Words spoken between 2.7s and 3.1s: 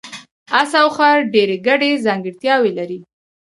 لري.